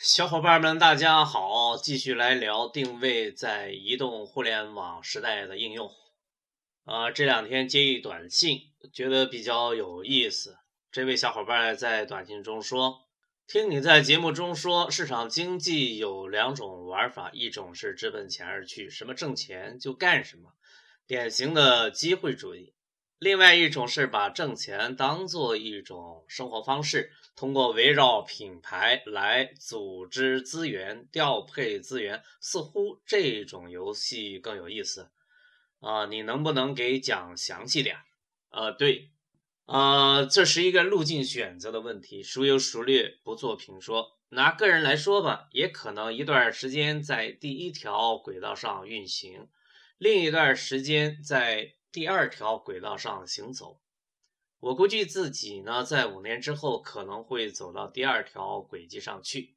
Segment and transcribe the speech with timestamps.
[0.00, 1.76] 小伙伴们，大家好！
[1.76, 5.90] 继续来聊定位在移动互联网时代的应用。
[6.84, 8.60] 啊，这两天接一短信，
[8.92, 10.56] 觉得比较有意思。
[10.92, 13.08] 这位小伙伴在短信中说
[13.48, 20.52] ：“听你在节目中说，市场经济有两种玩法，一种是直奔钱而去，什么挣钱就干什么，
[21.08, 22.72] 典型的机会主义。”
[23.18, 35.12] 另外一种是把挣钱当做一种生活方式，通过围绕品牌来组织资源、调配资源，似乎这种游戏更有意思。
[35.78, 37.96] 啊，你能不能给讲详细点？
[38.50, 39.12] 呃，对，
[39.66, 44.18] 呃，这是一个路径选择的问题，孰优孰劣，不做评说。
[44.30, 49.46] 拿个人来说吧，也可能一段时间在第一条轨道上运行，
[49.96, 51.74] 另一段时间在。
[51.90, 53.80] 第二条轨道上行走，
[54.60, 59.56] 我估计自己呢，在五年之后可能会走到第二条轨迹上去，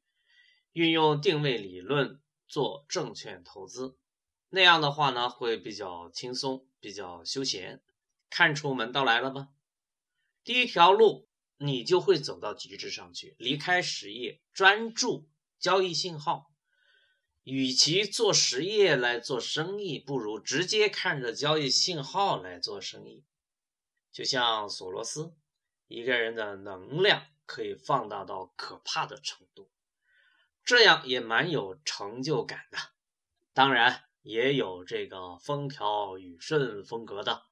[0.72, 3.98] 运用定位理论做证券投资。
[4.48, 7.82] 那样的话呢，会比较轻松，比较休闲。
[8.30, 9.48] 看出门道来了吧？
[10.44, 16.52] 第一条路，你就会走到极致上去，离开实业，专注交易信号。
[17.42, 23.24] 与其做实业来做生意，不如直接看着交易信号来做生意。
[24.12, 25.32] 就像索罗斯，
[25.88, 29.70] 一个人的能量可以放大到可怕的程度，
[30.64, 32.78] 这样也蛮有成就感的。
[33.52, 37.42] 当然，也有这个风调雨顺风格的，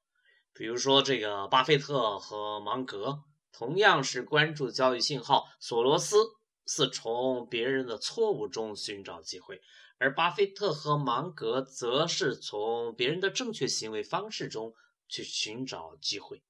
[0.53, 6.37] 比如说这个巴菲特和芒格，同样是关注交易信号，索罗斯。
[6.63, 9.61] 是从别人的错误中寻找机会，
[9.97, 14.73] 而巴菲特和芒格则是从别人的正确行为方式中
[15.09, 16.41] 去寻找机会。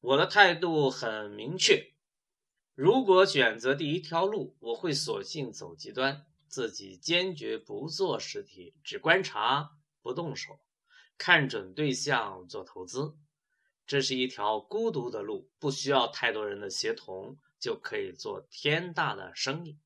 [0.00, 1.92] 我的态度很明确，
[2.74, 10.60] 如果选择第一条路，我会索性走极端，自己坚决不做实体，只观察不动手，
[11.16, 13.16] 看准对象做投资。
[13.86, 17.38] 这是一条孤独的路，不需要太多人的协同。
[17.60, 19.80] 就可以做天大的生意，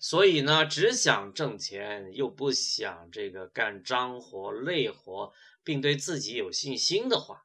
[0.00, 5.30] 所以呢，只想挣钱又不想这个干脏活累活，
[5.62, 7.44] 并对自己有信心的话，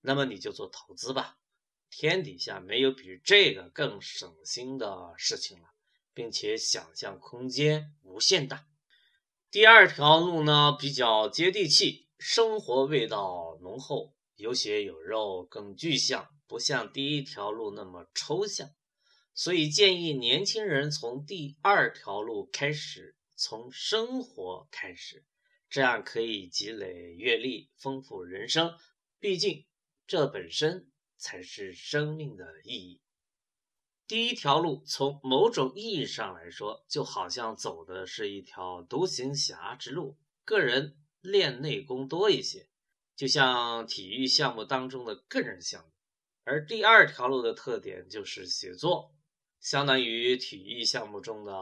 [0.00, 1.39] 那么你就做投资吧。
[1.90, 5.70] 天底下没有比这个更省心的事情了，
[6.14, 8.66] 并且想象空间无限大。
[9.50, 18.70] 第二条路呢，比较接地气，生活味道浓厚，有血有肉，更具象，不像第一条路那么抽象。
[19.34, 25.24] 所以建议年轻人从第二条路开始，从生活开始，
[25.68, 28.72] 这样可以积累阅历，丰富人生。
[29.18, 29.66] 毕竟
[30.06, 30.89] 这本身
[31.20, 33.00] 才是生命的意义。
[34.08, 42.68] 第一条路从某种意义上来说，就好像走的是一条独行侠之路，个人练内功多一些，
[43.14, 45.92] 就像体育项目当中的个人项目。
[46.42, 49.14] 而第二条路的特点就是写作。
[49.60, 51.52] 相当于体育项目中的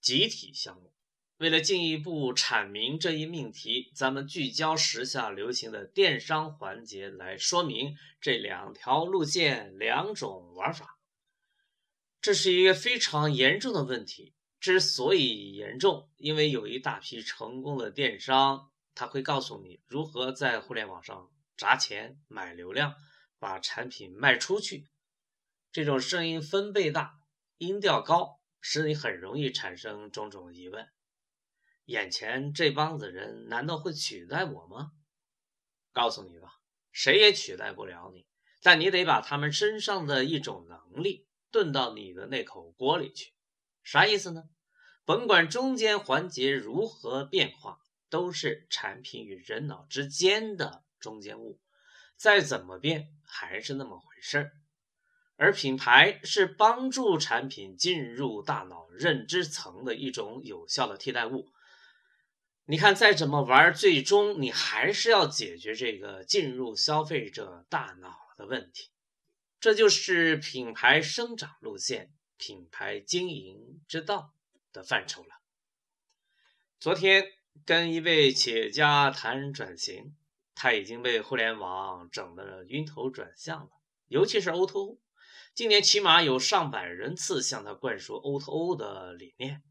[0.00, 0.92] 集体项目。
[1.40, 10.98] 为了进一步阐明这一命题，咱们聚焦时下流行的电商环节来说明这两条路线两种玩法。
[12.20, 14.34] 这是一个非常严重的问题。
[14.58, 22.94] 之所以严重，因为有一大批成功的电商，他会告诉你如何在互联网上砸钱买流量，
[23.38, 24.88] 把产品卖出去。
[25.72, 27.14] 这种声音分贝大。
[27.56, 30.86] 音调高，使你很容易产生种种疑问：
[31.90, 34.92] 眼前这帮子人难道会取代我吗？
[35.92, 36.60] 告诉你吧，
[36.92, 38.28] 谁也取代不了你，
[38.62, 43.32] 但你得把他们身上的一种能力炖到你的那口锅里去。
[43.82, 44.44] 啥意思呢？
[45.04, 51.58] 甭管中间环节如何变化，都是产品与人脑之间的中间物，
[52.14, 54.52] 再怎么变还是那么回事儿。
[55.34, 61.48] 而品牌是帮助产品进入大脑认知层的一种有效的替代物。
[62.70, 68.90] 你看，再怎么玩，最终你还是要解决这个进入消费者大脑的问题。
[69.58, 74.34] 这就是品牌生长路线、品牌经营之道
[74.72, 75.40] 的范畴了。
[76.78, 77.32] 昨天
[77.66, 80.14] 跟一位企业家谈转型，
[80.54, 83.70] 他已经被互联网整得晕头转向了，
[84.06, 85.00] 尤其是 OtoO，。
[85.56, 89.64] 今年起码有上百人次向他灌输 OtoO 的理念，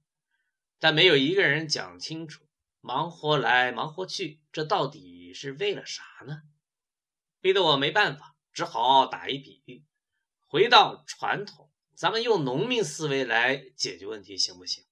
[0.80, 2.44] 但没有一个人讲清楚，
[2.82, 6.44] 忙活来忙活去，这到底是为了啥呢？
[7.42, 9.86] 逼得我没办法，只好打一比喻，
[10.48, 14.86] 回到传统，咱们用农民思维来解决问题行不行？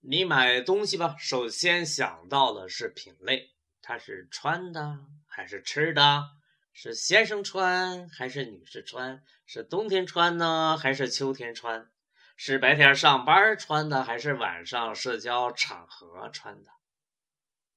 [0.00, 3.50] 你买东西吧，首先想到的是品类，
[3.82, 6.30] 它是穿的还是吃的？
[6.72, 9.22] 是先生穿还是女士穿？
[9.44, 11.90] 是冬天穿呢还是秋天穿？
[12.36, 16.70] 是白天上班穿的还是晚上社交场合穿的？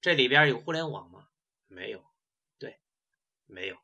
[0.04, 1.30] 这里边有互联网吗？
[1.68, 2.04] 没有，
[2.60, 2.82] 对，
[3.46, 3.78] 没有。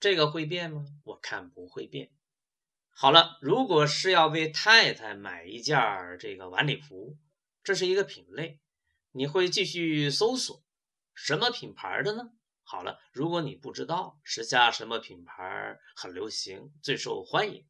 [0.00, 0.84] 这个会变吗？
[1.04, 2.10] 我看不会变。
[2.88, 5.78] 好了，如果是要为太太买一件
[6.18, 7.16] 这个晚礼服，
[7.62, 8.58] 这是一个品类，
[9.12, 10.64] 你会继续搜索
[11.14, 12.32] 什么品牌的呢？
[12.64, 17.64] 好了，如果你不知道时下什么品牌很流行、最受欢迎，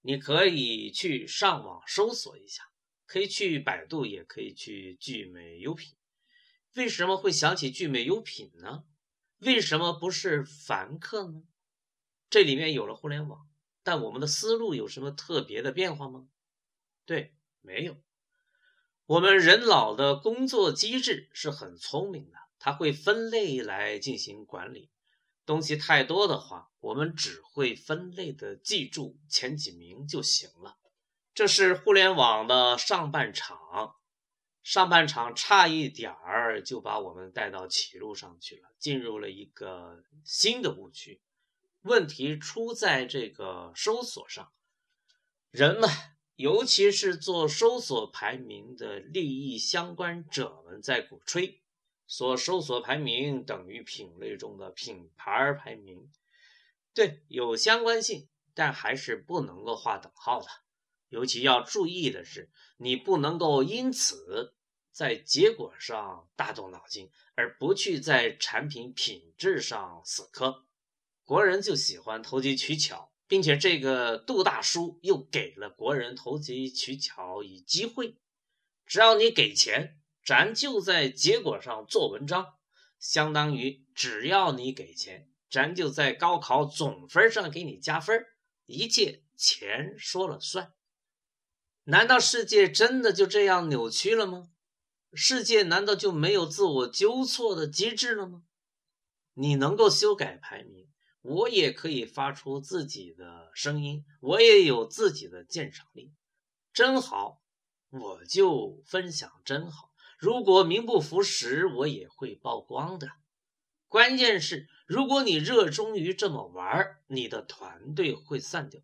[0.00, 2.62] 你可以去上网搜索一下，
[3.04, 5.94] 可以去百度，也可以去聚美优品。
[6.74, 8.84] 为什么会想起聚美优品呢？
[9.38, 11.42] 为什么不是凡客呢？
[12.30, 13.48] 这里面有了互联网，
[13.82, 16.26] 但我们的思路有什么特别的变化吗？
[17.04, 17.96] 对，没有。
[19.06, 22.38] 我们人脑的工作机制是很聪明的。
[22.56, 24.88] 它会分类来进行管理，
[25.44, 30.78] 东西太多的话，我们只会分类的记住前几名就行了。
[31.34, 33.96] 这是互联网的上半场，
[34.64, 41.20] 上半场差一点儿就把我们带到歧路上去了，进入了一个新的误区。
[41.82, 44.50] 问题出在这个搜索上，
[45.50, 45.88] 人们，
[46.34, 51.60] 尤其是做搜索排名的利益相关者们在鼓吹。
[52.06, 56.10] 所搜索排名等于品类中的品牌排名，
[56.92, 60.46] 对，有相关性，但还是不能够划等号的。
[61.14, 64.52] 尤其要注意的是，你不能够因此
[64.90, 70.64] 在结果上大动脑筋，而不去在产品品质上死磕。
[71.22, 78.16] 国人就喜欢投机取巧，并且这个杜大叔又给了国人投机取巧以机会，
[78.84, 80.00] 只要你给钱。
[80.26, 82.54] 咱就在结果上做文章，
[82.98, 88.26] 相当于只要你给钱，咱就在高考总分上给你加分，
[88.66, 90.72] 一切钱说了算。
[91.84, 94.48] 难道世界真的就这样扭曲了吗？
[95.12, 98.42] 世界难道就没有自我纠错的机制了吗？
[99.34, 100.88] 你能够修改排名，
[101.20, 106.12] 我也可以发出自己的声音，我也有自己的鉴赏力，
[106.72, 107.42] 真好，
[107.90, 109.92] 我就分享真好。
[110.18, 113.08] 如果名不符实，我也会曝光的。
[113.88, 118.80] 关键是，如果你热衷于这么玩，你的团队会散掉。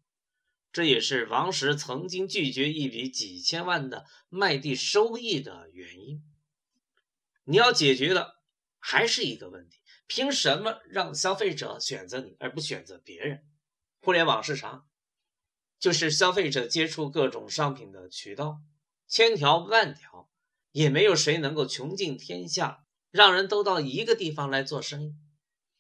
[0.73, 6.23] 这也是王石曾经拒绝一笔几千万的卖地收益的原因。
[7.45, 8.37] 你要解决的
[8.79, 13.45] 还是一个问题：凭什么让消费者选择你而不选择别人？
[14.01, 14.85] 互联网是啥？
[15.79, 18.61] 就是消费者接触各种商品的渠道，
[19.07, 20.29] 千条万条。
[20.73, 25.17] 也没有谁能够穷尽天下，让人都到一个地方来做生意。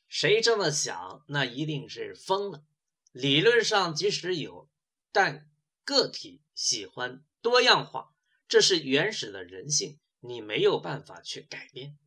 [0.08, 2.64] 谁这么想，那一定是疯了。
[3.12, 4.68] 理论上即使有，
[5.12, 5.48] 但
[5.84, 8.14] 个体喜欢多样化，
[8.48, 11.98] 这是原始的人性，你没有办法去改变。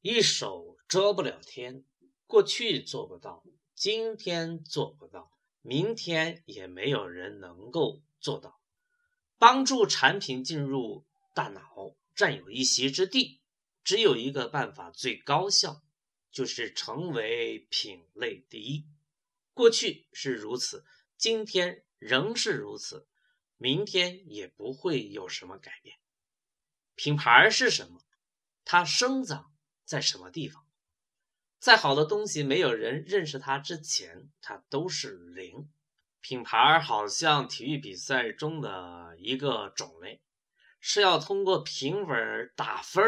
[0.00, 1.84] 一手遮不了天，
[2.26, 5.30] 过去做不到，今天做不到，
[5.60, 8.60] 明天也没有人能够做到。
[9.38, 11.04] 帮助产品进入。
[11.34, 13.40] 大脑占有一席之地，
[13.82, 15.80] 只有一个办法最高效，
[16.30, 18.84] 就是成为品类第一。
[19.54, 20.84] 过去是如此，
[21.16, 23.06] 今天仍是如此，
[23.56, 25.96] 明天也不会有什么改变。
[26.96, 28.00] 品牌是什么？
[28.64, 29.52] 它生长
[29.84, 30.66] 在什么地方？
[31.60, 35.70] 再好的东西，没有人认识它之前，它都是零。
[36.20, 40.20] 品牌好像体育比赛中的一个种类。
[40.80, 43.04] 是要通过评分打分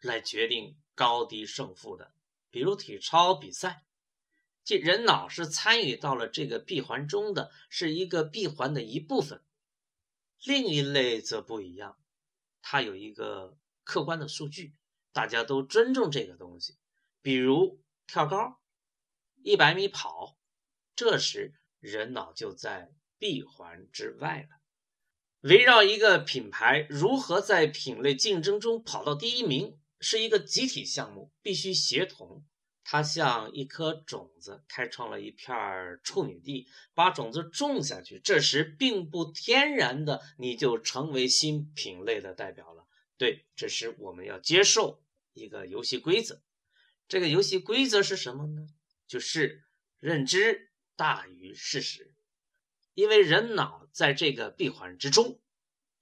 [0.00, 2.12] 来决定高低胜负的，
[2.50, 3.84] 比如体操比赛，
[4.64, 9.42] 即人脑是参与到了这个闭环中的，是一个闭环的一部分。
[10.42, 11.98] 另一类则不一样，
[12.62, 14.74] 它有一个客观的数据，
[15.12, 16.76] 大家都尊重这个东西，
[17.20, 18.60] 比如跳高、
[19.42, 20.38] 一百米跑，
[20.96, 24.60] 这时人脑就在闭环之外了。
[25.40, 32.46] 围绕一个品牌如何在品类竞争中跑到第一名，是一个集体项目，必须协同。
[32.84, 38.20] 它像一颗种子，开创了一片处女地，把种子种下去。
[38.20, 42.86] 这时，并不天然的，你就成为新品类的代表了。
[43.16, 46.42] 对，这时我们要接受一个游戏规则。
[47.08, 48.66] 这个游戏规则是什么呢？
[49.06, 49.64] 就是
[49.98, 52.14] 认知大于事实。
[52.94, 55.40] 因为人脑在这个闭环之中，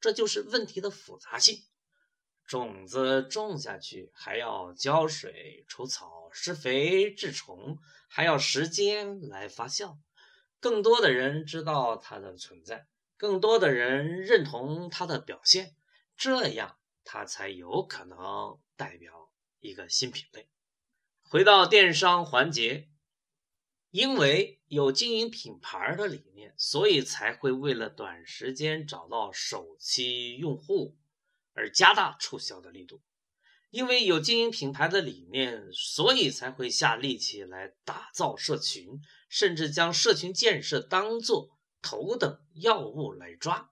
[0.01, 1.63] 这就是问题的复杂性。
[2.45, 9.99] 种子种下去还要浇水、除草、施肥、治虫，还要时间来发酵。
[10.61, 12.87] 更多的人知道它的存在，
[13.17, 15.75] 更多的人认同它的表现，
[16.17, 20.49] 这样它才有可能代表一个新品类。
[21.23, 22.89] 回到电商环节，
[23.91, 30.97] 因为有经营品牌的理念，所以才会为了短时间找到首期用户。
[31.55, 33.03] 而加大促销的力度，
[33.73, 39.01] 因为有经营品牌的理念，所以才会下力气来打造社群，
[39.31, 43.71] 甚至将社群建设当做头等要务来抓。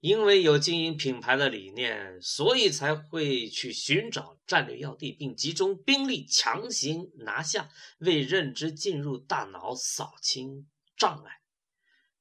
[0.00, 7.68] 因为有经营品牌的理念，所以才会去寻找战略要地，并集中兵力强行拿下，
[7.98, 11.40] 为认知进入大脑扫清障碍。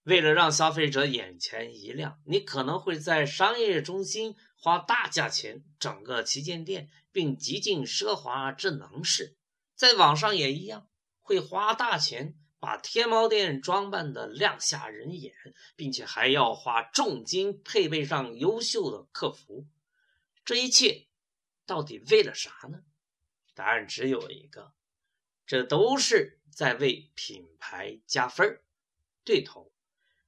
[0.04, 9.36] 为了让消费者眼前一亮，你可能会在商业中心花大价钱整个旗舰店，并极尽奢华之能事。
[9.76, 10.88] 在网上也一样，
[11.20, 15.34] 会花大钱把天猫店装扮的亮瞎人眼，
[15.76, 19.68] 并且还要花重金配备上优秀的客服。
[20.46, 21.08] 这一切
[21.66, 22.84] 到底为了啥呢？
[23.54, 24.72] 答案只有一个：
[25.46, 28.64] 这都是在为品牌加分儿。
[29.26, 29.73] 对头。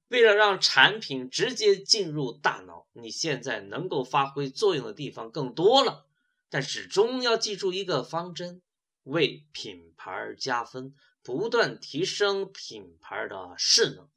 [0.08, 6.06] 为了让产品直接进入大脑，你现在能够发挥作用的地方更多了，
[6.48, 8.62] 但始终要记住一个方针：
[9.02, 14.08] 为品牌加分，不断提升品牌的势能。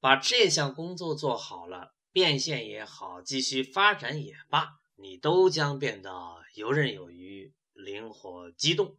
[0.00, 6.10] 把这项工作做好了，变现也好，继续发展也罢，你都将变得
[6.54, 8.96] 游刃有余、灵活机动。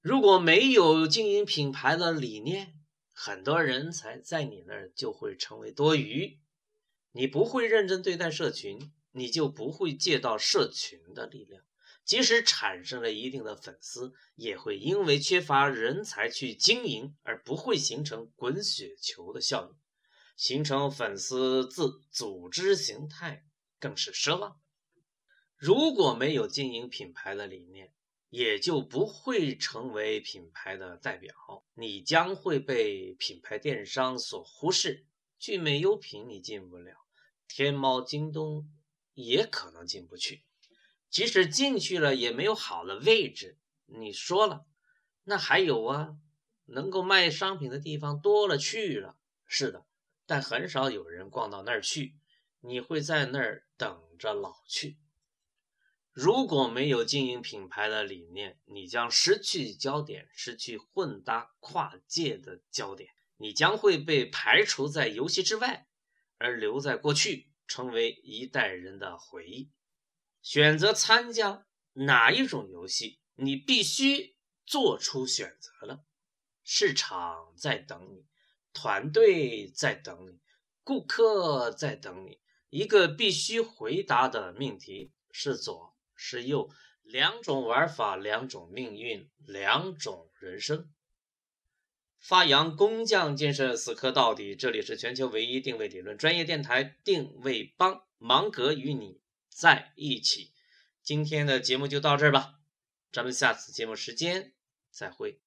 [0.00, 2.75] 如果没有经营品牌的理念，
[3.18, 6.38] 很多人才在你那儿就会成为多余，
[7.12, 11.64] 你不会认真对待社群，你就不会借到社群的力量。
[12.04, 19.76] 即使产生了一定的粉丝，也会因为缺乏人才去经营，而不会形成滚雪球的效应，
[20.36, 23.46] 形成粉丝自组织形态
[23.80, 24.60] 更是奢望。
[25.56, 27.94] 如果没有经营品牌的理念，
[28.28, 31.34] 也就不会成为品牌的代表，
[31.74, 35.06] 你将会被品牌电商所忽视。
[35.38, 36.94] 聚美优品你进不了，
[37.46, 38.70] 天猫、京东
[39.14, 40.44] 也可能进不去。
[41.08, 43.58] 即使进去了，也没有好的位置。
[43.86, 44.66] 你说了，
[45.24, 46.16] 那还有啊，
[46.64, 49.16] 能够卖商品的地方多了去了。
[49.46, 49.86] 是的，
[50.26, 52.16] 但很少有人逛到那儿去。
[52.60, 54.98] 你会在那儿等着老去。
[56.16, 65.86] 如果没有经营品牌的理念，你将失去焦点，失去混搭跨界的焦点，你将会被排除在游戏之外，
[66.38, 69.70] 而留在过去，成为一代人的回忆。
[70.40, 76.06] 选择参加哪一种游戏，你必须做出选择了。
[76.64, 78.24] 市场在等你，
[78.72, 80.40] 团队在等你，
[80.82, 82.40] 顾客在等你。
[82.70, 85.94] 一个必须回答的命题是左。
[86.16, 86.70] 是又
[87.02, 90.90] 两种玩法，两种命运，两种人生。
[92.18, 94.56] 发扬工匠精神，死磕到底。
[94.56, 100.52] 这里是全球唯一定位理论专业电台——定位帮，芒格与你在一起。
[101.02, 102.54] 今天的节目就到这儿吧，
[103.12, 104.52] 咱们下次节目时间
[104.90, 105.40] 再会。